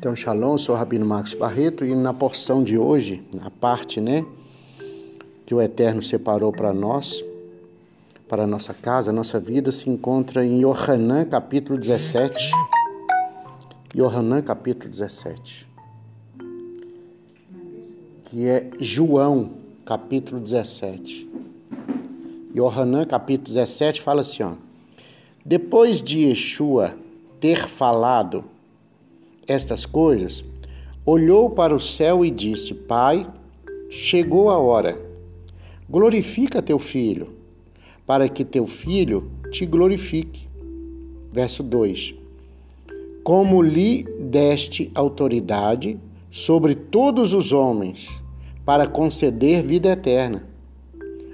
Então, 0.00 0.16
Shalom, 0.16 0.56
sou 0.56 0.74
o 0.74 0.78
Rabino 0.78 1.04
Marcos 1.04 1.34
Barreto 1.34 1.84
e 1.84 1.94
na 1.94 2.14
porção 2.14 2.64
de 2.64 2.78
hoje, 2.78 3.22
na 3.34 3.50
parte, 3.50 4.00
né, 4.00 4.24
que 5.44 5.54
o 5.54 5.60
Eterno 5.60 6.02
separou 6.02 6.50
para 6.50 6.72
nós, 6.72 7.22
para 8.26 8.44
a 8.44 8.46
nossa 8.46 8.72
casa, 8.72 9.10
a 9.10 9.12
nossa 9.12 9.38
vida, 9.38 9.70
se 9.70 9.90
encontra 9.90 10.42
em 10.42 10.62
Yohanan, 10.62 11.26
capítulo 11.26 11.78
17. 11.78 12.34
Yohanan, 13.94 14.40
capítulo 14.40 14.88
17. 14.88 15.68
Que 18.24 18.48
é 18.48 18.70
João, 18.78 19.52
capítulo 19.84 20.40
17. 20.40 21.28
Yohanan, 22.56 23.04
capítulo 23.04 23.48
17, 23.48 24.00
fala 24.00 24.22
assim, 24.22 24.44
ó. 24.44 24.54
Depois 25.44 26.02
de 26.02 26.20
Yeshua 26.20 26.96
ter 27.38 27.68
falado 27.68 28.46
estas 29.50 29.84
coisas, 29.84 30.44
olhou 31.04 31.50
para 31.50 31.74
o 31.74 31.80
céu 31.80 32.24
e 32.24 32.30
disse: 32.30 32.72
Pai, 32.72 33.26
chegou 33.90 34.48
a 34.48 34.58
hora. 34.58 34.96
Glorifica 35.88 36.62
teu 36.62 36.78
filho, 36.78 37.30
para 38.06 38.28
que 38.28 38.44
teu 38.44 38.66
filho 38.66 39.28
te 39.50 39.66
glorifique. 39.66 40.46
Verso 41.32 41.64
2: 41.64 42.14
Como 43.24 43.60
lhe 43.60 44.04
deste 44.04 44.88
autoridade 44.94 45.98
sobre 46.30 46.76
todos 46.76 47.32
os 47.32 47.52
homens, 47.52 48.08
para 48.64 48.86
conceder 48.86 49.64
vida 49.64 49.90
eterna 49.90 50.48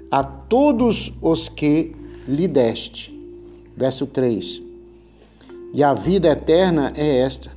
a 0.09 0.23
todos 0.23 1.13
os 1.21 1.49
que 1.49 1.93
lhe 2.27 2.47
deste. 2.47 3.13
Verso 3.75 4.07
3: 4.07 4.59
E 5.71 5.83
a 5.83 5.93
vida 5.93 6.29
eterna 6.29 6.93
é 6.95 7.19
esta 7.19 7.56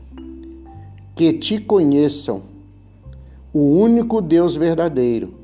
que 1.20 1.34
te 1.34 1.60
conheçam, 1.60 2.44
o 3.52 3.78
único 3.78 4.22
Deus 4.22 4.56
verdadeiro, 4.56 5.34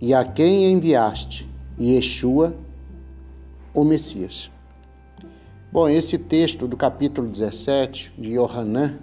e 0.00 0.14
a 0.14 0.24
quem 0.24 0.70
enviaste, 0.70 1.50
Yeshua, 1.76 2.54
o 3.74 3.82
Messias. 3.82 4.48
Bom, 5.72 5.88
esse 5.88 6.16
texto 6.16 6.68
do 6.68 6.76
capítulo 6.76 7.26
17 7.26 8.12
de 8.16 8.34
Yohanan, 8.34 9.00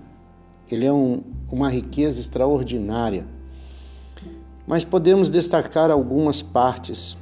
ele 0.72 0.86
é 0.86 0.94
um, 0.94 1.22
uma 1.52 1.70
riqueza 1.70 2.22
extraordinária. 2.22 3.28
Mas 4.66 4.86
podemos 4.86 5.30
destacar 5.30 5.92
algumas 5.92 6.42
partes, 6.42 7.18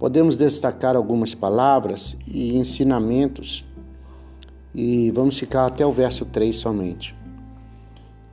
podemos 0.00 0.36
destacar 0.36 0.96
algumas 0.96 1.32
palavras 1.32 2.16
e 2.26 2.56
ensinamentos 2.58 3.64
e 4.74 5.10
vamos 5.12 5.38
ficar 5.38 5.66
até 5.66 5.86
o 5.86 5.92
verso 5.92 6.24
3 6.24 6.56
somente. 6.56 7.14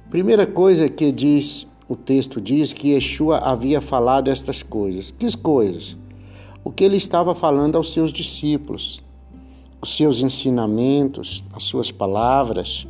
Primeira 0.09 0.47
coisa 0.47 0.89
que 0.89 1.11
diz 1.11 1.67
o 1.87 1.95
texto 1.95 2.39
diz 2.39 2.71
que 2.71 2.93
Yeshua 2.93 3.39
havia 3.39 3.81
falado 3.81 4.29
estas 4.29 4.63
coisas. 4.63 5.11
Que 5.11 5.37
coisas? 5.37 5.97
O 6.63 6.71
que 6.71 6.85
ele 6.85 6.95
estava 6.95 7.35
falando 7.35 7.75
aos 7.75 7.91
seus 7.91 8.13
discípulos, 8.13 9.03
os 9.81 9.95
seus 9.95 10.21
ensinamentos, 10.21 11.43
as 11.53 11.63
suas 11.63 11.91
palavras. 11.91 12.87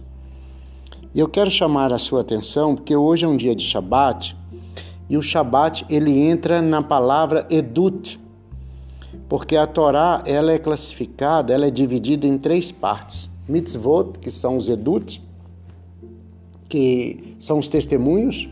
E 1.16 1.19
eu 1.19 1.27
quero 1.27 1.49
chamar 1.49 1.91
a 1.91 1.97
sua 1.97 2.22
atenção 2.22 2.75
porque 2.75 2.95
hoje 2.95 3.25
é 3.25 3.27
um 3.27 3.35
dia 3.35 3.55
de 3.55 3.63
Shabat 3.63 4.38
e 5.09 5.17
o 5.17 5.22
Shabat 5.22 5.83
ele 5.89 6.19
entra 6.19 6.61
na 6.61 6.83
palavra 6.83 7.47
edut, 7.49 8.19
porque 9.27 9.57
a 9.57 9.66
Torá 9.66 10.22
ela 10.27 10.52
é 10.52 10.59
classificada, 10.59 11.52
ela 11.52 11.66
é 11.66 11.72
dividida 11.72 12.27
em 12.27 12.38
três 12.38 12.72
partes 12.72 13.30
mitzvot, 13.52 14.13
que 14.19 14.31
são 14.31 14.55
os 14.55 14.69
edut, 14.69 15.21
que 16.69 17.35
são 17.39 17.59
os 17.59 17.67
testemunhos. 17.67 18.50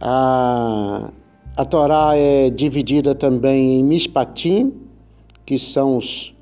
A, 0.00 1.10
a 1.56 1.64
Torá 1.64 2.16
é 2.16 2.48
dividida 2.48 3.14
também 3.14 3.78
em 3.78 3.84
mishpatim, 3.84 4.72
que 5.44 5.58
são 5.58 5.98
os, 5.98 6.34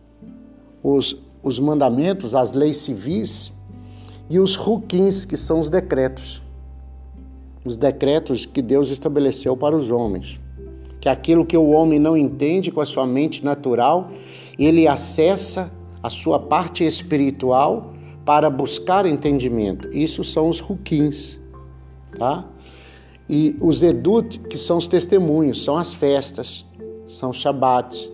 os, 0.83 1.17
os 1.43 1.59
mandamentos, 1.59 2.35
as 2.35 2.53
leis 2.53 2.79
civis, 2.79 3.53
e 4.31 4.39
os 4.39 4.55
rukins, 4.55 5.25
que 5.25 5.37
são 5.37 5.61
os 5.61 5.69
decretos. 5.69 6.43
Os 7.65 7.77
decretos 7.77 8.47
que 8.47 8.63
Deus 8.63 8.91
estabeleceu 8.91 9.57
para 9.57 9.77
os 9.77 9.91
homens. 9.91 10.41
Que 11.01 11.09
é 11.09 11.13
aquilo 11.13 11.45
que 11.45 11.57
o 11.57 11.71
homem 11.71 11.99
não 11.99 12.17
entende 12.17 12.71
com 12.71 12.81
a 12.81 12.87
sua 12.87 13.07
mente 13.07 13.45
natural, 13.45 14.11
ele 14.59 14.87
acessa 14.87 15.71
a 16.05 16.11
sua 16.11 16.39
parte 16.39 16.85
espiritual 16.85 17.95
para 18.27 18.51
buscar 18.51 19.07
entendimento. 19.07 19.89
Isso 19.91 20.23
são 20.23 20.51
os 20.51 20.61
ruquins, 20.61 21.39
tá? 22.19 22.45
E 23.27 23.57
os 23.59 23.83
edut, 23.83 24.39
que 24.39 24.59
são 24.59 24.77
os 24.77 24.87
testemunhos, 24.87 25.65
são 25.65 25.79
as 25.79 25.95
festas, 25.95 26.67
são 27.09 27.31
os 27.31 27.39
shabbats. 27.39 28.13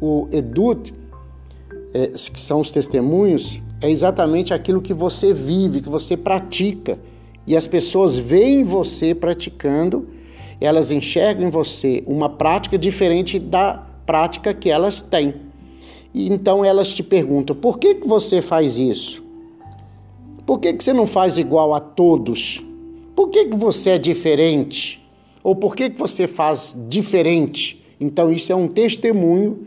O 0.00 0.28
edut, 0.30 0.94
é, 1.92 2.06
que 2.06 2.38
são 2.40 2.60
os 2.60 2.70
testemunhos, 2.70 3.60
é 3.80 3.90
exatamente 3.90 4.54
aquilo 4.54 4.80
que 4.80 4.94
você 4.94 5.34
vive, 5.34 5.80
que 5.80 5.88
você 5.88 6.16
pratica. 6.16 7.00
E 7.48 7.56
as 7.56 7.66
pessoas 7.66 8.16
veem 8.16 8.62
você 8.62 9.12
praticando, 9.12 10.06
elas 10.60 10.92
enxergam 10.92 11.48
em 11.48 11.50
você 11.50 12.04
uma 12.06 12.28
prática 12.28 12.78
diferente 12.78 13.40
da 13.40 13.84
prática 14.06 14.54
que 14.54 14.70
elas 14.70 15.02
têm. 15.02 15.47
E 16.18 16.28
então 16.32 16.64
elas 16.64 16.88
te 16.92 17.00
perguntam: 17.00 17.54
por 17.54 17.78
que, 17.78 17.94
que 17.94 18.08
você 18.08 18.42
faz 18.42 18.76
isso? 18.76 19.22
Por 20.44 20.58
que, 20.58 20.72
que 20.72 20.82
você 20.82 20.92
não 20.92 21.06
faz 21.06 21.38
igual 21.38 21.72
a 21.72 21.78
todos? 21.78 22.60
Por 23.14 23.28
que, 23.28 23.44
que 23.44 23.56
você 23.56 23.90
é 23.90 23.98
diferente? 23.98 25.00
Ou 25.44 25.54
por 25.54 25.76
que, 25.76 25.90
que 25.90 25.96
você 25.96 26.26
faz 26.26 26.76
diferente? 26.88 27.80
Então, 28.00 28.32
isso 28.32 28.50
é 28.50 28.56
um 28.56 28.66
testemunho 28.66 29.64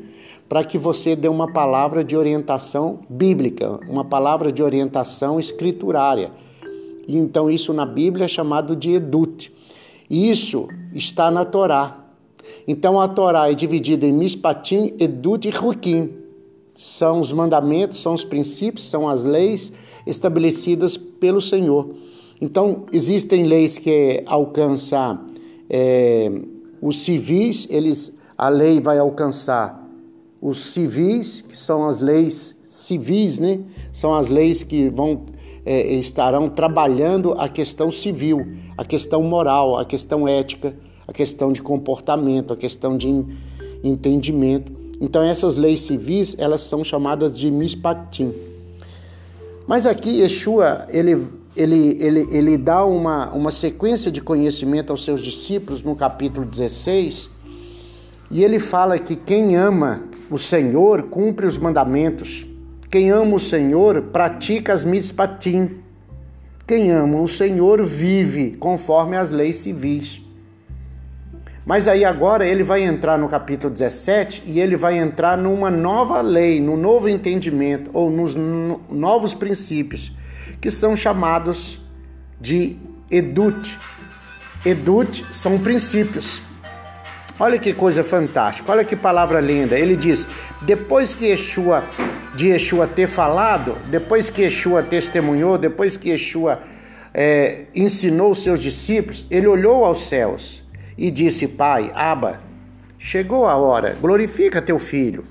para 0.50 0.66
que 0.66 0.78
você 0.78 1.16
dê 1.16 1.30
uma 1.30 1.54
palavra 1.54 2.04
de 2.04 2.18
orientação 2.18 3.00
bíblica, 3.10 3.80
uma 3.88 4.04
palavra 4.04 4.52
de 4.52 4.62
orientação 4.62 5.40
escriturária. 5.40 6.32
Então, 7.08 7.50
isso 7.50 7.72
na 7.72 7.86
Bíblia 7.86 8.26
é 8.26 8.28
chamado 8.28 8.76
de 8.76 8.92
edut. 8.92 9.54
Isso 10.10 10.68
está 10.94 11.32
na 11.32 11.46
Torá. 11.46 12.06
Então, 12.68 13.00
a 13.00 13.08
Torá 13.08 13.50
é 13.50 13.54
dividida 13.54 14.06
em 14.06 14.12
mispatim, 14.12 14.94
edut 15.00 15.48
e 15.48 15.52
ruquim 15.52 16.21
são 16.82 17.20
os 17.20 17.32
mandamentos, 17.32 18.02
são 18.02 18.16
os 18.16 18.24
princípios, 18.24 18.90
são 18.90 19.08
as 19.08 19.24
leis 19.24 19.72
estabelecidas 20.08 20.98
pelo 20.98 21.40
Senhor. 21.40 21.92
Então, 22.42 22.86
existem 22.92 23.44
leis 23.44 23.78
que 23.78 24.24
alcançam 24.26 25.28
é, 25.70 26.32
os 26.82 27.04
civis, 27.04 27.68
eles, 27.70 28.12
a 28.36 28.50
lei 28.50 28.82
vai 28.82 28.98
alcançar 28.98 29.88
os 30.42 30.74
civis, 30.74 31.42
que 31.42 31.56
são 31.56 31.88
as 31.88 32.00
leis 32.00 32.56
civis, 32.68 33.38
né? 33.38 33.60
São 33.94 34.16
as 34.16 34.28
leis 34.28 34.64
que 34.64 34.90
vão 34.90 35.28
é, 35.64 35.94
estarão 35.94 36.50
trabalhando 36.50 37.34
a 37.34 37.48
questão 37.48 37.92
civil, 37.92 38.44
a 38.76 38.84
questão 38.84 39.22
moral, 39.22 39.78
a 39.78 39.86
questão 39.86 40.28
ética, 40.28 40.76
a 41.08 41.14
questão 41.14 41.54
de 41.54 41.62
comportamento, 41.62 42.52
a 42.52 42.58
questão 42.58 42.98
de 42.98 43.24
entendimento. 43.84 44.81
Então 45.02 45.24
essas 45.24 45.58
leis 45.58 45.82
civis, 45.82 46.36
elas 46.38 46.62
são 46.62 46.84
chamadas 46.84 47.36
de 47.36 47.50
mispatim. 47.50 48.32
Mas 49.68 49.88
aqui 49.88 50.22
Yeshua, 50.22 50.86
ele, 50.90 51.28
ele, 51.56 51.98
ele, 52.00 52.28
ele 52.30 52.58
dá 52.58 52.86
uma, 52.86 53.32
uma 53.32 53.50
sequência 53.50 54.12
de 54.12 54.22
conhecimento 54.22 54.92
aos 54.92 55.04
seus 55.04 55.24
discípulos 55.24 55.82
no 55.82 55.96
capítulo 55.96 56.46
16, 56.46 57.32
e 58.30 58.44
ele 58.44 58.60
fala 58.60 59.00
que 59.00 59.16
quem 59.16 59.58
ama 59.58 60.04
o 60.30 60.38
Senhor 60.38 61.04
cumpre 61.04 61.48
os 61.48 61.58
mandamentos. 61.58 62.46
Quem 62.90 63.10
ama 63.10 63.36
o 63.36 63.40
Senhor 63.40 64.04
pratica 64.04 64.72
as 64.72 64.86
mispatim. 64.86 65.80
Quem 66.68 66.92
ama 66.92 67.20
o 67.20 67.28
Senhor 67.28 67.84
vive 67.84 68.56
conforme 68.58 69.18
as 69.18 69.32
leis 69.32 69.58
civis. 69.58 70.22
Mas 71.66 71.88
aí 71.88 72.04
agora 72.04 72.46
ele 72.46 72.64
vai 72.64 72.82
entrar 72.82 73.18
no 73.18 73.30
capítulo 73.30 73.72
17 73.72 74.44
e 74.46 74.60
ele 74.60 74.76
vai 74.76 74.98
entrar 74.98 75.38
numa 75.38 75.70
nova 75.70 76.22
lei, 76.22 76.60
no 76.60 76.76
novo 76.76 77.08
entendimento 77.08 77.92
ou 77.94 78.10
nos 78.10 78.36
novos 78.36 79.34
princípios, 79.34 80.12
que 80.60 80.72
são 80.72 80.96
chamados 80.96 81.80
de 82.40 82.78
edut. 83.12 83.78
Edut 84.66 85.24
são 85.32 85.60
princípios. 85.60 86.42
Olha 87.40 87.60
que 87.60 87.74
coisa 87.74 88.04
fantástica, 88.04 88.72
olha 88.72 88.84
que 88.84 88.96
palavra 88.96 89.40
linda. 89.40 89.78
Ele 89.78 89.96
diz: 89.96 90.28
depois 90.64 91.14
que 91.14 91.26
Yeshua, 91.26 91.84
de 92.36 92.48
Yeshua 92.48 92.88
ter 92.88 93.08
falado, 93.08 93.78
depois 93.88 94.32
que 94.32 94.42
Yeshua 94.42 94.82
testemunhou, 94.82 95.60
depois 95.60 95.96
que 95.96 96.10
Yeshua 96.10 96.60
é, 97.14 97.66
ensinou 97.76 98.32
os 98.32 98.42
seus 98.42 98.62
discípulos, 98.62 99.28
ele 99.30 99.48
olhou 99.48 99.86
aos 99.86 100.02
céus 100.08 100.62
e 101.02 101.10
disse: 101.10 101.48
Pai, 101.48 101.92
Aba, 101.96 102.40
chegou 103.00 103.48
a 103.48 103.56
hora, 103.56 103.98
glorifica 104.00 104.62
teu 104.62 104.78
filho, 104.78 105.26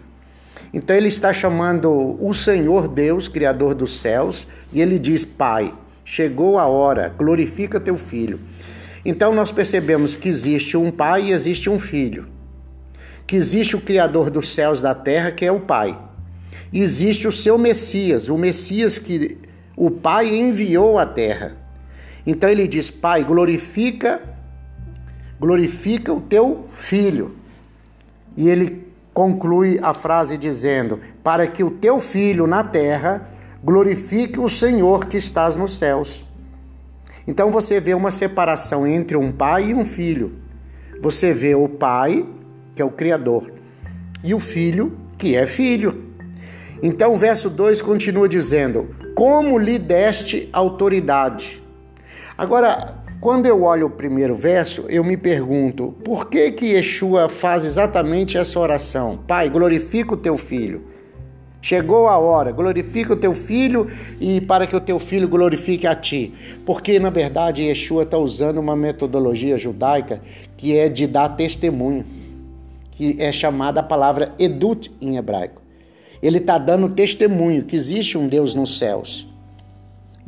Então 0.74 0.96
ele 0.96 1.06
está 1.08 1.32
chamando 1.32 2.16
o 2.20 2.34
Senhor 2.34 2.88
Deus, 2.88 3.28
Criador 3.28 3.74
dos 3.74 4.00
céus, 4.00 4.48
e 4.72 4.80
ele 4.80 4.98
diz: 4.98 5.24
Pai, 5.24 5.72
chegou 6.04 6.58
a 6.58 6.66
hora, 6.66 7.14
glorifica 7.16 7.78
teu 7.78 7.96
filho. 7.96 8.40
Então 9.04 9.32
nós 9.32 9.52
percebemos 9.52 10.16
que 10.16 10.28
existe 10.28 10.76
um 10.76 10.90
pai 10.90 11.26
e 11.26 11.32
existe 11.32 11.70
um 11.70 11.78
filho. 11.78 12.26
Que 13.24 13.36
existe 13.36 13.76
o 13.76 13.80
Criador 13.80 14.28
dos 14.28 14.48
céus 14.52 14.82
da 14.82 14.92
terra, 14.92 15.30
que 15.30 15.46
é 15.46 15.52
o 15.52 15.60
Pai. 15.60 15.96
Existe 16.72 17.28
o 17.28 17.32
seu 17.32 17.56
Messias, 17.56 18.28
o 18.28 18.36
Messias 18.36 18.98
que 18.98 19.38
o 19.76 19.88
Pai 19.88 20.34
enviou 20.34 20.98
à 20.98 21.06
terra. 21.06 21.56
Então 22.26 22.50
ele 22.50 22.66
diz: 22.66 22.90
Pai, 22.90 23.24
glorifica, 23.24 24.29
glorifica 25.40 26.12
o 26.12 26.20
teu 26.20 26.66
filho. 26.70 27.34
E 28.36 28.48
ele 28.48 28.86
conclui 29.14 29.80
a 29.82 29.94
frase 29.94 30.36
dizendo: 30.36 31.00
Para 31.24 31.46
que 31.46 31.64
o 31.64 31.70
teu 31.70 31.98
filho 31.98 32.46
na 32.46 32.62
terra 32.62 33.28
glorifique 33.64 34.38
o 34.38 34.48
Senhor 34.48 35.06
que 35.06 35.16
estás 35.16 35.56
nos 35.56 35.78
céus. 35.78 36.24
Então 37.26 37.50
você 37.50 37.80
vê 37.80 37.94
uma 37.94 38.10
separação 38.10 38.86
entre 38.86 39.16
um 39.16 39.32
pai 39.32 39.70
e 39.70 39.74
um 39.74 39.84
filho. 39.84 40.38
Você 41.00 41.32
vê 41.32 41.54
o 41.54 41.68
pai, 41.68 42.26
que 42.74 42.82
é 42.82 42.84
o 42.84 42.90
Criador, 42.90 43.50
e 44.22 44.34
o 44.34 44.40
filho, 44.40 44.98
que 45.16 45.34
é 45.34 45.46
filho. 45.46 46.10
Então 46.82 47.14
o 47.14 47.16
verso 47.16 47.48
2 47.48 47.80
continua 47.80 48.28
dizendo: 48.28 48.94
Como 49.14 49.58
lhe 49.58 49.78
deste 49.78 50.48
autoridade? 50.52 51.62
Agora, 52.36 53.00
quando 53.20 53.44
eu 53.44 53.64
olho 53.64 53.88
o 53.88 53.90
primeiro 53.90 54.34
verso, 54.34 54.86
eu 54.88 55.04
me 55.04 55.16
pergunto: 55.16 55.94
por 56.02 56.30
que 56.30 56.50
que 56.52 56.72
Yeshua 56.72 57.28
faz 57.28 57.66
exatamente 57.66 58.38
essa 58.38 58.58
oração? 58.58 59.18
Pai, 59.26 59.50
glorifica 59.50 60.14
o 60.14 60.16
teu 60.16 60.38
filho. 60.38 60.84
Chegou 61.60 62.08
a 62.08 62.16
hora, 62.16 62.50
glorifica 62.50 63.12
o 63.12 63.16
teu 63.16 63.34
filho 63.34 63.86
e 64.18 64.40
para 64.40 64.66
que 64.66 64.74
o 64.74 64.80
teu 64.80 64.98
filho 64.98 65.28
glorifique 65.28 65.86
a 65.86 65.94
ti. 65.94 66.32
Porque, 66.64 66.98
na 66.98 67.10
verdade, 67.10 67.64
Yeshua 67.64 68.04
está 68.04 68.16
usando 68.16 68.56
uma 68.56 68.74
metodologia 68.74 69.58
judaica 69.58 70.22
que 70.56 70.74
é 70.74 70.88
de 70.88 71.06
dar 71.06 71.28
testemunho, 71.36 72.06
que 72.92 73.16
é 73.20 73.30
chamada 73.30 73.80
a 73.80 73.82
palavra 73.82 74.34
edut 74.38 74.90
em 75.02 75.18
hebraico. 75.18 75.60
Ele 76.22 76.38
está 76.38 76.56
dando 76.56 76.88
testemunho 76.88 77.64
que 77.64 77.76
existe 77.76 78.16
um 78.16 78.26
Deus 78.26 78.54
nos 78.54 78.78
céus 78.78 79.29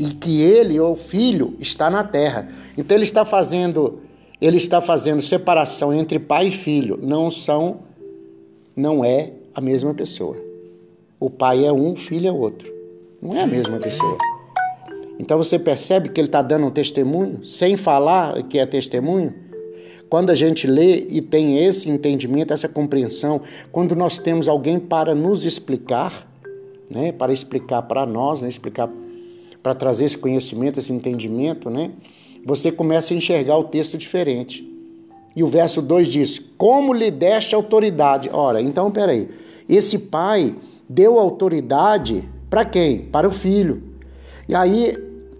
e 0.02 0.14
que 0.14 0.42
ele, 0.42 0.80
o 0.80 0.96
filho, 0.96 1.54
está 1.60 1.88
na 1.88 2.02
terra. 2.02 2.48
Então 2.76 2.96
ele 2.96 3.04
está 3.04 3.24
fazendo, 3.24 4.00
ele 4.40 4.56
está 4.56 4.80
fazendo 4.80 5.22
separação 5.22 5.94
entre 5.94 6.18
pai 6.18 6.48
e 6.48 6.50
filho. 6.50 6.98
Não 7.00 7.30
são, 7.30 7.82
não 8.74 9.04
é 9.04 9.30
a 9.54 9.60
mesma 9.60 9.94
pessoa. 9.94 10.36
O 11.20 11.30
pai 11.30 11.64
é 11.64 11.72
um, 11.72 11.92
o 11.92 11.96
filho 11.96 12.26
é 12.26 12.32
outro. 12.32 12.68
Não 13.22 13.38
é 13.38 13.42
a 13.42 13.46
mesma 13.46 13.78
pessoa. 13.78 14.18
Então 15.20 15.38
você 15.38 15.56
percebe 15.56 16.08
que 16.08 16.20
ele 16.20 16.26
está 16.26 16.42
dando 16.42 16.66
um 16.66 16.70
testemunho, 16.72 17.46
sem 17.46 17.76
falar 17.76 18.42
que 18.42 18.58
é 18.58 18.66
testemunho? 18.66 19.32
Quando 20.10 20.30
a 20.30 20.34
gente 20.34 20.66
lê 20.66 21.06
e 21.08 21.22
tem 21.22 21.64
esse 21.64 21.88
entendimento, 21.88 22.52
essa 22.52 22.68
compreensão, 22.68 23.40
quando 23.70 23.94
nós 23.94 24.18
temos 24.18 24.48
alguém 24.48 24.80
para 24.80 25.14
nos 25.14 25.44
explicar, 25.44 26.28
né, 26.90 27.12
para 27.12 27.32
explicar 27.32 27.82
para 27.82 28.04
nós, 28.04 28.42
né, 28.42 28.48
explicar 28.48 28.90
para 29.62 29.74
trazer 29.74 30.06
esse 30.06 30.18
conhecimento, 30.18 30.80
esse 30.80 30.92
entendimento, 30.92 31.70
né, 31.70 31.92
você 32.44 32.72
começa 32.72 33.14
a 33.14 33.16
enxergar 33.16 33.56
o 33.56 33.64
texto 33.64 33.96
diferente. 33.96 34.68
E 35.34 35.42
o 35.42 35.46
verso 35.46 35.80
2 35.80 36.08
diz: 36.08 36.38
Como 36.58 36.92
lhe 36.92 37.10
deste 37.10 37.54
autoridade? 37.54 38.28
Ora, 38.32 38.60
então 38.60 38.90
peraí. 38.90 39.28
Esse 39.68 39.98
pai 39.98 40.54
deu 40.88 41.18
autoridade 41.18 42.28
para 42.50 42.64
quem? 42.64 43.02
Para 43.06 43.28
o 43.28 43.32
filho. 43.32 43.82
E 44.48 44.54
aí, 44.54 44.94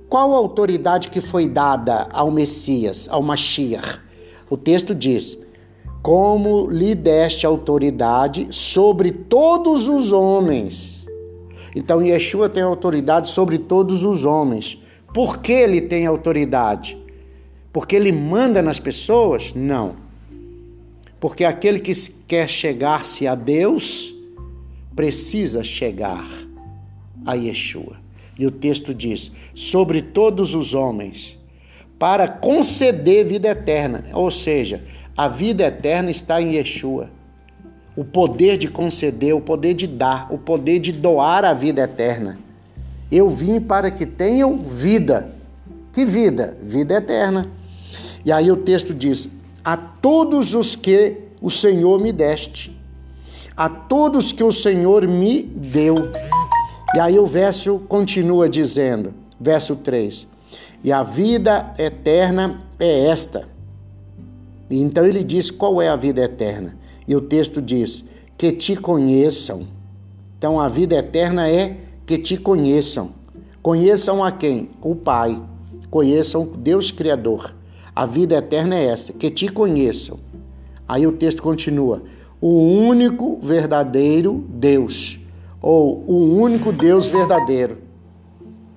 qual 0.09 0.33
a 0.33 0.37
autoridade 0.37 1.09
que 1.09 1.21
foi 1.21 1.49
dada 1.49 2.09
ao 2.13 2.31
Messias, 2.31 3.09
ao 3.11 3.23
Mashiach? 3.23 4.01
O 4.49 4.57
texto 4.57 4.95
diz: 4.95 5.37
Como 6.03 6.71
lhe 6.71 6.95
deste 6.95 7.45
autoridade 7.45 8.49
sobre 8.51 9.13
todos 9.13 9.89
os 9.89 10.13
homens. 10.13 10.92
Então, 11.75 12.03
Yeshua 12.03 12.49
tem 12.49 12.63
autoridade 12.63 13.29
sobre 13.29 13.59
todos 13.59 14.05
os 14.05 14.25
homens. 14.25 14.79
Por 15.13 15.39
que 15.39 15.53
ele 15.53 15.81
tem 15.81 16.07
autoridade? 16.07 16.99
Porque 17.73 17.97
ele 17.97 18.13
manda 18.13 18.61
nas 18.61 18.79
pessoas? 18.79 19.53
Não. 19.55 19.97
Porque 21.19 21.45
aquele 21.45 21.79
que 21.79 21.93
quer 22.27 22.49
chegar-se 22.49 23.27
a 23.27 23.35
Deus 23.35 24.15
precisa 24.95 25.65
chegar 25.65 26.27
a 27.25 27.35
Yeshua. 27.35 27.97
E 28.39 28.47
o 28.47 28.51
texto 28.51 28.93
diz: 28.93 29.31
sobre 29.55 30.03
todos 30.03 30.55
os 30.55 30.75
homens 30.75 31.39
para 31.99 32.27
conceder 32.27 33.25
vida 33.25 33.49
eterna. 33.49 34.07
Ou 34.13 34.31
seja, 34.31 34.83
a 35.17 35.29
vida 35.29 35.65
eterna 35.65 36.11
está 36.11 36.43
em 36.43 36.57
Yeshua. 36.57 37.11
O 37.97 38.05
poder 38.05 38.57
de 38.57 38.69
conceder, 38.69 39.35
o 39.35 39.41
poder 39.41 39.75
de 39.75 39.87
dar, 39.87 40.33
o 40.33 40.39
poder 40.39 40.79
de 40.79 40.93
doar 40.93 41.45
a 41.45 41.53
vida 41.53 41.83
eterna. 41.83 42.39
Eu 43.11 43.29
vim 43.29 43.61
para 43.61 43.91
que 43.91 44.07
tenham 44.07 44.57
vida. 44.57 45.33
Que 45.93 46.05
vida? 46.05 46.57
Vida 46.63 46.95
eterna. 46.95 47.51
E 48.25 48.33
aí 48.33 48.51
o 48.51 48.57
texto 48.57 48.95
diz: 48.95 49.29
A 49.65 49.77
todos 49.77 50.55
os 50.55 50.75
que 50.75 51.17
o 51.41 51.51
Senhor 51.51 52.01
me 52.01 52.13
deste, 52.13 52.75
a 53.57 53.69
todos 53.69 54.33
que 54.33 54.43
o 54.43 54.53
Senhor 54.53 55.07
me 55.07 55.43
deu. 55.43 56.11
E 56.95 57.01
aí 57.01 57.19
o 57.19 57.27
verso 57.27 57.79
continua 57.89 58.49
dizendo, 58.49 59.13
verso 59.39 59.77
3: 59.77 60.27
e 60.85 60.91
a 60.91 61.03
vida 61.03 61.75
eterna 61.79 62.61
é 62.79 63.07
esta. 63.07 63.49
então 64.69 65.07
ele 65.07 65.23
diz 65.23 65.51
qual 65.51 65.81
é 65.81 65.89
a 65.89 65.97
vida 65.97 66.23
eterna. 66.23 66.77
E 67.07 67.15
o 67.15 67.21
texto 67.21 67.61
diz: 67.61 68.05
que 68.37 68.53
te 68.53 68.77
conheçam. 68.77 69.67
Então 70.39 70.59
a 70.59 70.69
vida 70.69 70.95
eterna 70.97 71.49
é 71.49 71.77
que 72.07 72.19
te 72.19 72.37
conheçam. 72.37 73.11
Conheçam 73.63 74.25
a 74.25 74.33
quem? 74.33 74.71
O 74.81 74.95
Pai. 74.95 75.41
Conheçam 75.91 76.47
Deus 76.47 76.91
Criador. 76.91 77.55
A 77.95 78.07
vida 78.07 78.37
eterna 78.37 78.75
é 78.75 78.87
essa, 78.87 79.13
que 79.13 79.31
te 79.31 79.49
conheçam. 79.49 80.19
Aí 80.89 81.07
o 81.07 81.13
texto 81.13 81.43
continua: 81.43 82.03
o 82.41 82.49
único 82.49 83.39
verdadeiro 83.41 84.45
Deus, 84.49 85.21
ou 85.61 86.05
o 86.07 86.41
único 86.41 86.73
Deus 86.73 87.09
verdadeiro. 87.09 87.79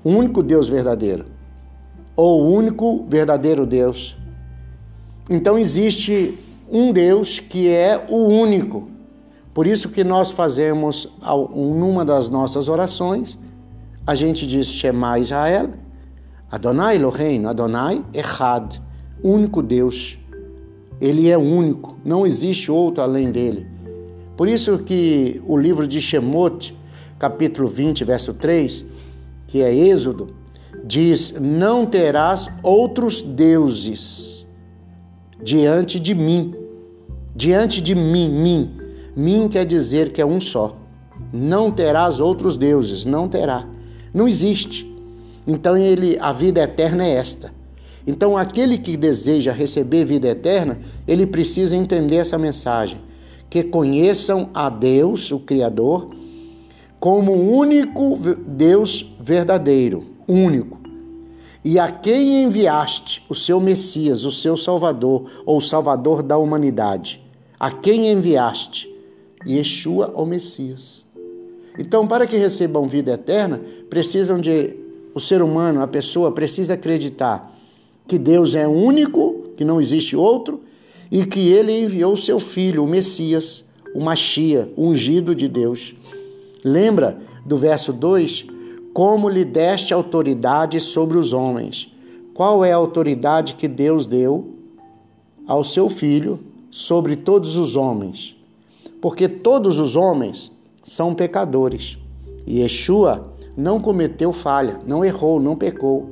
O 0.04 0.10
único 0.10 0.44
Deus 0.44 0.70
verdadeiro 0.70 1.36
ou 2.16 2.44
o 2.44 2.54
único 2.54 3.06
verdadeiro 3.10 3.66
Deus. 3.66 4.16
Então 5.30 5.58
existe 5.58 6.38
um 6.70 6.92
Deus 6.92 7.40
que 7.40 7.70
é 7.70 8.06
o 8.10 8.28
único. 8.28 8.90
Por 9.54 9.66
isso 9.68 9.90
que 9.90 10.04
nós 10.04 10.32
fazemos 10.32 11.10
numa 11.54 12.04
das 12.04 12.30
nossas 12.30 12.68
orações, 12.68 13.38
a 14.06 14.14
gente 14.16 14.46
diz 14.46 14.68
Shema 14.68 15.18
Israel, 15.18 15.70
Adonai 16.52 16.98
Eloheinu, 16.98 17.48
Adonai 17.48 18.04
Echad, 18.14 18.82
único 19.24 19.62
Deus. 19.62 20.18
Ele 21.00 21.30
é 21.30 21.38
único, 21.38 21.98
não 22.04 22.26
existe 22.26 22.72
outro 22.72 23.02
além 23.04 23.32
dele. 23.32 23.68
Por 24.36 24.48
isso 24.48 24.80
que 24.80 25.42
o 25.48 25.58
livro 25.58 25.88
de 25.88 26.02
Shemot, 26.02 26.78
capítulo 27.18 27.70
20, 27.70 28.04
verso 28.04 28.34
3, 28.34 28.84
que 29.48 29.62
é 29.62 29.74
Êxodo, 29.74 30.36
diz: 30.84 31.34
Não 31.40 31.86
terás 31.86 32.50
outros 32.62 33.22
deuses 33.22 34.35
diante 35.44 36.00
de 36.00 36.14
mim. 36.14 36.54
Diante 37.36 37.82
de 37.82 37.94
mim, 37.96 38.30
mim. 38.30 38.72
Mim 39.16 39.48
quer 39.50 39.66
dizer 39.66 40.12
que 40.12 40.22
é 40.22 40.26
um 40.26 40.40
só. 40.42 40.78
Não 41.32 41.72
terás 41.72 42.20
outros 42.20 42.58
deuses, 42.58 43.06
não 43.06 43.28
terá. 43.28 43.68
Não 44.14 44.28
existe. 44.28 44.90
Então 45.48 45.78
ele, 45.78 46.18
a 46.20 46.32
vida 46.32 46.62
eterna 46.62 47.06
é 47.06 47.12
esta. 47.12 47.54
Então 48.08 48.38
aquele 48.38 48.78
que 48.78 48.96
deseja 48.96 49.52
receber 49.52 50.06
vida 50.06 50.28
eterna, 50.28 50.80
ele 51.08 51.26
precisa 51.26 51.76
entender 51.76 52.18
essa 52.18 52.38
mensagem, 52.38 53.00
que 53.50 53.64
conheçam 53.64 54.50
a 54.54 54.70
Deus, 54.70 55.32
o 55.32 55.40
criador, 55.40 56.10
como 57.00 57.32
o 57.32 57.58
único 57.58 58.18
Deus 58.48 59.16
verdadeiro 59.20 60.16
único. 60.28 60.85
E 61.66 61.80
a 61.80 61.92
quem 61.92 62.44
enviaste 62.44 63.26
o 63.28 63.34
seu 63.34 63.60
Messias, 63.60 64.24
o 64.24 64.30
seu 64.30 64.56
Salvador, 64.56 65.26
ou 65.48 65.60
Salvador 65.60 66.22
da 66.22 66.38
humanidade? 66.38 67.20
A 67.60 67.72
quem 67.72 68.12
enviaste? 68.12 68.88
Yeshua, 69.44 70.14
o 70.14 70.28
Messias. 70.28 71.04
Então, 71.80 72.08
para 72.08 72.28
que 72.28 72.38
recebam 72.38 72.88
vida 72.88 73.14
eterna, 73.14 73.60
precisam 73.90 74.38
de 74.38 74.76
o 75.12 75.20
ser 75.20 75.42
humano, 75.42 75.82
a 75.82 75.88
pessoa 75.88 76.32
precisa 76.32 76.76
acreditar 76.76 77.52
que 78.08 78.20
Deus 78.20 78.54
é 78.54 78.68
único, 78.68 79.50
que 79.58 79.66
não 79.66 79.82
existe 79.82 80.16
outro, 80.16 80.62
e 81.12 81.26
que 81.26 81.52
ele 81.52 81.82
enviou 81.82 82.14
o 82.14 82.18
seu 82.18 82.38
filho, 82.40 82.84
o 82.84 82.88
Messias, 82.88 83.66
o 83.96 84.00
Machia, 84.00 84.72
ungido 84.78 85.34
de 85.34 85.48
Deus. 85.48 85.96
Lembra 86.64 87.18
do 87.44 87.58
verso 87.58 87.92
2? 87.92 88.54
Como 88.96 89.28
lhe 89.28 89.44
deste 89.44 89.94
autoridade 89.94 90.80
sobre 90.80 91.18
os 91.18 91.34
homens. 91.34 91.92
Qual 92.34 92.64
é 92.64 92.72
a 92.72 92.78
autoridade 92.78 93.56
que 93.56 93.68
Deus 93.68 94.06
deu 94.06 94.56
ao 95.46 95.66
seu 95.66 95.90
filho 95.90 96.40
sobre 96.72 97.18
todos 97.18 97.58
os 97.58 97.76
homens? 97.76 98.38
Porque 99.02 99.28
todos 99.28 99.80
os 99.80 99.98
homens 99.98 100.50
são 100.82 101.14
pecadores. 101.14 101.98
E 102.48 102.62
Yeshua 102.62 103.34
não 103.58 103.82
cometeu 103.82 104.32
falha, 104.32 104.80
não 104.88 105.04
errou, 105.04 105.42
não 105.42 105.58
pecou. 105.58 106.12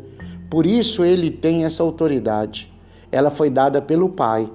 Por 0.50 0.66
isso 0.66 1.06
ele 1.06 1.32
tem 1.32 1.64
essa 1.64 1.82
autoridade. 1.82 2.70
Ela 3.10 3.32
foi 3.32 3.50
dada 3.50 3.82
pelo 3.82 4.10
Pai. 4.10 4.52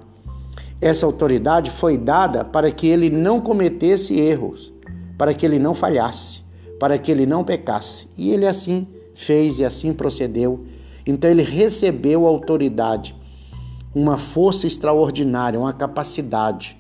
Essa 0.83 1.07
autoridade 1.07 1.71
foi 1.71 1.97
dada 1.97 2.45
para 2.45 2.71
que 2.71 2.89
ele 2.89 3.09
não 3.09 3.41
cometesse 3.41 4.21
erros, 4.21 4.71
para 5.17 5.33
que 5.33 5.47
ele 5.47 5.59
não 5.59 5.73
falhasse, 5.73 6.43
para 6.79 6.99
que 6.99 7.11
ele 7.11 7.27
não 7.27 7.45
pecasse. 7.45 8.09
E 8.17 8.31
ele 8.31 8.47
assim 8.47 8.87
fez 9.15 9.59
e 9.59 9.65
assim 9.65 9.93
procedeu. 9.93 10.65
Então 11.07 11.31
ele 11.31 11.43
recebeu 11.43 12.27
autoridade, 12.27 13.15
uma 13.95 14.19
força 14.19 14.67
extraordinária, 14.67 15.59
uma 15.59 15.73
capacidade. 15.73 16.77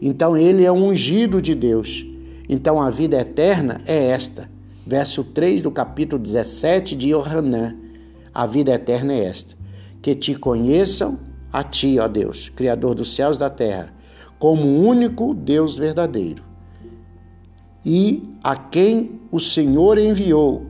Então 0.00 0.36
ele 0.36 0.64
é 0.64 0.72
um 0.72 0.88
ungido 0.88 1.42
de 1.42 1.54
Deus. 1.54 2.06
Então 2.48 2.80
a 2.80 2.88
vida 2.88 3.18
eterna 3.18 3.80
é 3.86 4.10
esta. 4.10 4.48
Verso 4.86 5.22
3 5.22 5.60
do 5.62 5.70
capítulo 5.70 6.22
17 6.22 6.96
de 6.96 7.08
Yohanan. 7.08 7.76
A 8.32 8.46
vida 8.46 8.72
eterna 8.72 9.12
é 9.12 9.24
esta: 9.24 9.54
que 10.00 10.14
te 10.14 10.34
conheçam 10.34 11.18
a 11.52 11.62
ti, 11.62 11.98
ó 11.98 12.06
Deus, 12.06 12.48
Criador 12.48 12.94
dos 12.94 13.14
céus 13.14 13.36
e 13.36 13.40
da 13.40 13.50
terra, 13.50 13.92
como 14.38 14.62
o 14.66 14.86
único 14.86 15.34
Deus 15.34 15.76
verdadeiro, 15.76 16.42
e 17.88 18.22
a 18.44 18.54
quem 18.54 19.18
o 19.32 19.40
Senhor 19.40 19.96
enviou, 19.96 20.66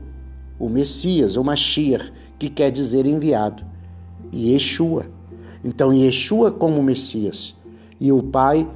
o 0.56 0.68
Messias, 0.68 1.34
o 1.34 1.42
Mashiach, 1.42 2.12
que 2.38 2.48
quer 2.48 2.70
dizer 2.70 3.06
enviado, 3.06 3.64
e 4.30 4.52
Yeshua. 4.52 5.06
Então, 5.64 5.92
Yeshua 5.92 6.52
como 6.52 6.80
Messias, 6.80 7.56
e 7.98 8.12
o 8.12 8.22
Pai, 8.22 8.70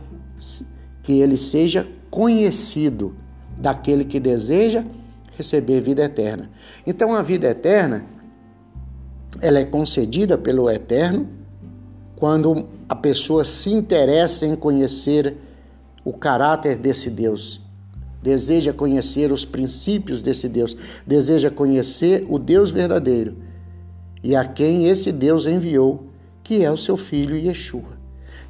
que 1.04 1.12
ele 1.20 1.36
seja 1.36 1.86
conhecido 2.10 3.14
daquele 3.56 4.04
que 4.04 4.18
deseja 4.18 4.84
receber 5.36 5.80
vida 5.80 6.02
eterna. 6.02 6.50
Então, 6.84 7.14
a 7.14 7.22
vida 7.22 7.48
eterna, 7.48 8.04
ela 9.40 9.60
é 9.60 9.64
concedida 9.64 10.36
pelo 10.36 10.68
Eterno 10.68 11.28
quando 12.16 12.66
a 12.88 12.96
pessoa 12.96 13.44
se 13.44 13.70
interessa 13.70 14.44
em 14.44 14.56
conhecer 14.56 15.36
o 16.04 16.12
caráter 16.12 16.76
desse 16.76 17.08
Deus, 17.08 17.62
deseja 18.22 18.72
conhecer 18.72 19.32
os 19.32 19.44
princípios 19.44 20.22
desse 20.22 20.48
Deus, 20.48 20.76
deseja 21.06 21.50
conhecer 21.50 22.24
o 22.28 22.38
Deus 22.38 22.70
verdadeiro 22.70 23.36
e 24.22 24.36
a 24.36 24.44
quem 24.44 24.86
esse 24.86 25.10
Deus 25.10 25.46
enviou, 25.46 26.06
que 26.44 26.64
é 26.64 26.70
o 26.70 26.76
seu 26.76 26.96
filho 26.96 27.36
Yeshua. 27.36 28.00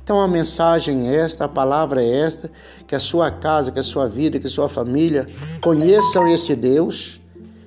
Então 0.04 0.20
a 0.20 0.28
mensagem 0.28 1.08
é 1.08 1.16
esta, 1.16 1.44
a 1.44 1.48
palavra 1.48 2.02
é 2.02 2.20
esta, 2.20 2.50
que 2.86 2.94
a 2.94 3.00
sua 3.00 3.30
casa, 3.30 3.72
que 3.72 3.78
a 3.78 3.84
sua 3.84 4.06
vida, 4.06 4.38
que 4.38 4.48
a 4.48 4.50
sua 4.50 4.68
família 4.68 5.24
conheçam 5.60 6.28
esse 6.28 6.54
Deus 6.54 7.20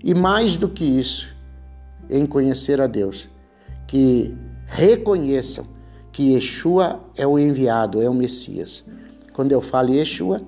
e 0.03 0.13
mais 0.13 0.57
do 0.57 0.69
que 0.69 0.83
isso, 0.83 1.33
em 2.09 2.25
conhecer 2.25 2.79
a 2.79 2.87
Deus, 2.87 3.27
que 3.87 4.35
reconheçam 4.67 5.65
que 6.11 6.33
Yeshua 6.33 6.99
é 7.15 7.25
o 7.25 7.39
enviado, 7.39 8.01
é 8.01 8.09
o 8.09 8.13
Messias. 8.13 8.83
Quando 9.33 9.51
eu 9.51 9.61
falo 9.61 9.93
Yeshua, 9.93 10.41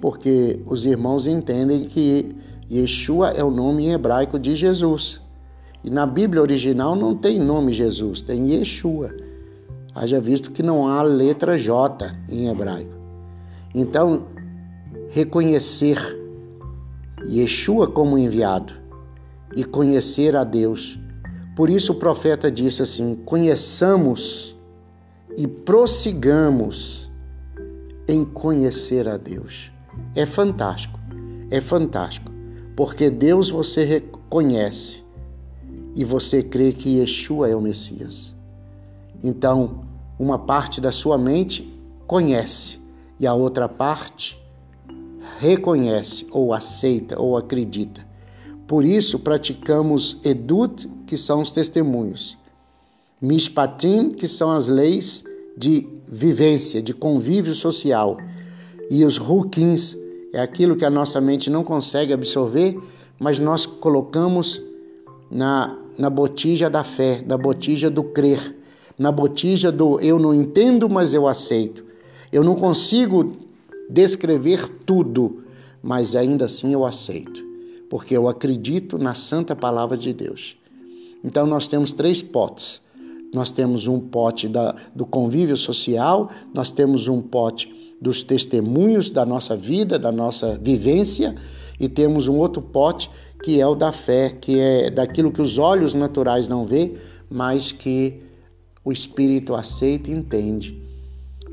porque 0.00 0.60
os 0.66 0.84
irmãos 0.84 1.26
entendem 1.26 1.86
que 1.86 2.34
Yeshua 2.70 3.30
é 3.30 3.42
o 3.42 3.50
nome 3.50 3.86
em 3.86 3.92
hebraico 3.92 4.38
de 4.38 4.54
Jesus. 4.54 5.20
E 5.82 5.90
na 5.90 6.06
Bíblia 6.06 6.42
original 6.42 6.94
não 6.94 7.14
tem 7.14 7.38
nome 7.38 7.72
Jesus, 7.72 8.20
tem 8.20 8.52
Yeshua. 8.52 9.14
Haja 9.94 10.20
visto 10.20 10.50
que 10.50 10.62
não 10.62 10.86
há 10.86 11.02
letra 11.02 11.58
J 11.58 12.14
em 12.28 12.48
hebraico. 12.48 12.92
Então, 13.74 14.26
reconhecer 15.08 15.98
Yeshua 17.26 17.88
como 17.88 18.18
enviado 18.18 18.74
e 19.56 19.64
conhecer 19.64 20.36
a 20.36 20.44
Deus. 20.44 20.98
Por 21.56 21.70
isso 21.70 21.92
o 21.92 21.96
profeta 21.96 22.50
disse 22.50 22.82
assim: 22.82 23.16
conheçamos 23.24 24.56
e 25.36 25.46
prossigamos 25.46 27.10
em 28.06 28.24
conhecer 28.24 29.08
a 29.08 29.16
Deus. 29.16 29.72
É 30.14 30.26
fantástico, 30.26 30.98
é 31.50 31.60
fantástico, 31.60 32.30
porque 32.76 33.10
Deus 33.10 33.50
você 33.50 33.84
reconhece 33.84 35.04
e 35.94 36.04
você 36.04 36.42
crê 36.42 36.72
que 36.72 36.98
Yeshua 36.98 37.48
é 37.48 37.56
o 37.56 37.60
Messias. 37.60 38.34
Então, 39.22 39.84
uma 40.18 40.38
parte 40.38 40.80
da 40.80 40.92
sua 40.92 41.18
mente 41.18 41.72
conhece 42.06 42.78
e 43.18 43.26
a 43.26 43.34
outra 43.34 43.68
parte 43.68 44.38
reconhece 45.38 46.26
ou 46.30 46.52
aceita 46.52 47.20
ou 47.20 47.36
acredita. 47.36 48.06
Por 48.66 48.84
isso 48.84 49.18
praticamos 49.18 50.18
edut, 50.22 50.88
que 51.06 51.16
são 51.16 51.40
os 51.40 51.50
testemunhos. 51.50 52.36
Mishpatim, 53.20 54.10
que 54.10 54.28
são 54.28 54.52
as 54.52 54.68
leis 54.68 55.24
de 55.56 55.88
vivência, 56.06 56.82
de 56.82 56.92
convívio 56.92 57.54
social. 57.54 58.18
E 58.90 59.04
os 59.04 59.16
rukins 59.16 59.96
é 60.32 60.40
aquilo 60.40 60.76
que 60.76 60.84
a 60.84 60.90
nossa 60.90 61.20
mente 61.20 61.50
não 61.50 61.64
consegue 61.64 62.12
absorver, 62.12 62.78
mas 63.18 63.38
nós 63.38 63.66
colocamos 63.66 64.60
na, 65.30 65.76
na 65.98 66.08
botija 66.08 66.70
da 66.70 66.84
fé, 66.84 67.22
na 67.26 67.36
botija 67.36 67.90
do 67.90 68.02
crer, 68.02 68.56
na 68.98 69.12
botija 69.12 69.70
do 69.70 70.00
eu 70.00 70.18
não 70.18 70.34
entendo, 70.34 70.88
mas 70.88 71.14
eu 71.14 71.26
aceito. 71.26 71.84
Eu 72.32 72.44
não 72.44 72.54
consigo 72.54 73.32
descrever 73.88 74.68
tudo, 74.84 75.44
mas 75.82 76.14
ainda 76.14 76.46
assim 76.46 76.72
eu 76.72 76.84
aceito, 76.84 77.44
porque 77.88 78.16
eu 78.16 78.28
acredito 78.28 78.98
na 78.98 79.14
santa 79.14 79.54
palavra 79.56 79.96
de 79.96 80.12
Deus. 80.12 80.56
Então 81.24 81.46
nós 81.46 81.66
temos 81.66 81.92
três 81.92 82.22
potes 82.22 82.80
nós 83.32 83.50
temos 83.50 83.86
um 83.86 84.00
pote 84.00 84.48
da, 84.48 84.74
do 84.94 85.04
convívio 85.04 85.56
social, 85.56 86.30
nós 86.52 86.72
temos 86.72 87.08
um 87.08 87.20
pote 87.20 87.72
dos 88.00 88.22
testemunhos 88.22 89.10
da 89.10 89.26
nossa 89.26 89.56
vida, 89.56 89.98
da 89.98 90.12
nossa 90.12 90.58
vivência, 90.58 91.34
e 91.78 91.88
temos 91.88 92.28
um 92.28 92.36
outro 92.36 92.62
pote 92.62 93.10
que 93.42 93.60
é 93.60 93.66
o 93.66 93.74
da 93.74 93.92
fé, 93.92 94.36
que 94.40 94.58
é 94.58 94.90
daquilo 94.90 95.30
que 95.30 95.40
os 95.40 95.58
olhos 95.58 95.94
naturais 95.94 96.48
não 96.48 96.64
vê, 96.64 96.94
mas 97.30 97.72
que 97.72 98.20
o 98.84 98.92
Espírito 98.92 99.54
aceita 99.54 100.10
e 100.10 100.14
entende. 100.14 100.82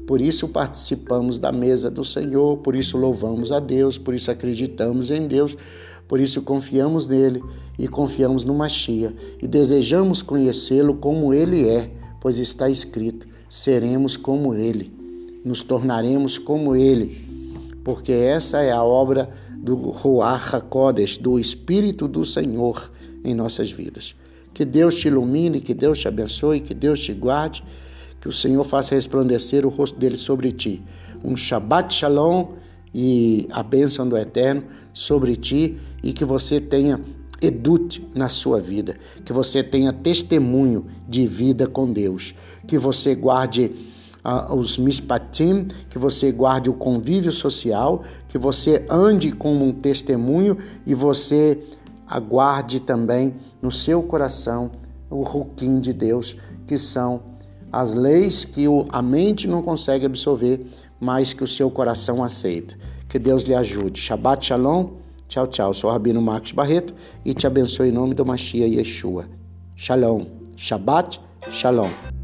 Por 0.07 0.21
isso 0.21 0.47
participamos 0.47 1.39
da 1.39 1.51
mesa 1.51 1.89
do 1.89 2.05
Senhor, 2.05 2.57
por 2.57 2.75
isso 2.75 2.97
louvamos 2.97 3.51
a 3.51 3.59
Deus, 3.59 3.97
por 3.97 4.13
isso 4.13 4.29
acreditamos 4.29 5.09
em 5.09 5.27
Deus, 5.27 5.57
por 6.07 6.19
isso 6.19 6.43
confiamos 6.43 7.07
nele 7.07 7.43
e 7.77 7.87
confiamos 7.87 8.45
no 8.45 8.53
Machia 8.53 9.13
e 9.41 9.47
desejamos 9.47 10.21
conhecê-lo 10.21 10.95
como 10.95 11.33
ele 11.33 11.67
é, 11.67 11.91
pois 12.21 12.37
está 12.37 12.69
escrito: 12.69 13.27
seremos 13.49 14.15
como 14.15 14.53
ele, 14.53 14.93
nos 15.45 15.61
tornaremos 15.61 16.39
como 16.39 16.75
ele, 16.75 17.23
porque 17.83 18.11
essa 18.11 18.61
é 18.61 18.71
a 18.71 18.83
obra 18.83 19.29
do 19.55 19.75
Ruach 19.75 20.55
HaKodesh, 20.55 21.17
do 21.17 21.39
Espírito 21.39 22.07
do 22.07 22.25
Senhor 22.25 22.91
em 23.23 23.35
nossas 23.35 23.71
vidas. 23.71 24.15
Que 24.53 24.65
Deus 24.65 24.95
te 24.95 25.07
ilumine, 25.07 25.61
que 25.61 25.73
Deus 25.73 25.99
te 25.99 26.07
abençoe, 26.07 26.61
que 26.61 26.73
Deus 26.73 26.99
te 26.99 27.13
guarde, 27.13 27.63
que 28.19 28.27
o 28.27 28.31
Senhor 28.31 28.63
faça 28.63 28.95
resplandecer 28.95 29.65
o 29.65 29.69
rosto 29.69 29.99
dele 29.99 30.17
sobre 30.17 30.51
ti. 30.51 30.81
Um 31.23 31.35
Shabbat 31.35 31.93
Shalom 31.93 32.53
e 32.93 33.47
a 33.51 33.61
bênção 33.61 34.07
do 34.07 34.17
Eterno 34.17 34.63
sobre 34.93 35.35
ti 35.35 35.77
e 36.01 36.11
que 36.11 36.25
você 36.25 36.59
tenha 36.59 36.99
edute 37.41 38.07
na 38.15 38.29
sua 38.29 38.59
vida, 38.59 38.95
que 39.23 39.33
você 39.33 39.61
tenha 39.61 39.91
testemunho 39.93 40.85
de 41.07 41.27
vida 41.27 41.67
com 41.67 41.91
Deus, 41.91 42.33
que 42.65 42.77
você 42.77 43.13
guarde 43.13 43.71
os 44.51 44.77
mispatim, 44.77 45.67
que 45.89 45.99
você 45.99 46.31
guarde 46.31 46.69
o 46.69 46.73
convívio 46.73 47.31
social, 47.31 48.03
que 48.27 48.37
você 48.37 48.85
ande 48.89 49.31
como 49.31 49.65
um 49.65 49.71
testemunho 49.71 50.57
e 50.85 50.95
você 50.95 51.61
aguarde 52.07 52.79
também 52.79 53.35
no 53.61 53.71
seu 53.71 54.01
coração 54.01 54.71
o 55.09 55.21
ruquim 55.21 55.79
de 55.79 55.93
Deus, 55.93 56.35
que 56.65 56.77
são 56.77 57.21
as 57.71 57.93
leis 57.93 58.45
que 58.45 58.65
a 58.89 59.01
mente 59.01 59.47
não 59.47 59.61
consegue 59.61 60.05
absorver, 60.05 60.65
mas 60.99 61.33
que 61.33 61.43
o 61.43 61.47
seu 61.47 61.69
coração 61.69 62.23
aceita. 62.23 62.75
Que 63.07 63.19
Deus 63.19 63.43
lhe 63.43 63.53
ajude. 63.53 63.99
Shabbat 63.99 64.45
Shalom. 64.45 64.89
Tchau, 65.27 65.47
tchau. 65.47 65.73
Sou 65.73 65.89
o 65.89 65.93
Rabino 65.93 66.21
Marcos 66.21 66.51
Barreto 66.51 66.93
e 67.23 67.33
te 67.33 67.45
abençoe 67.45 67.89
em 67.89 67.91
nome 67.91 68.13
do 68.13 68.25
Machia 68.25 68.67
Yeshua. 68.67 69.25
Shalom. 69.75 70.25
Shabbat 70.55 71.19
Shalom. 71.51 72.14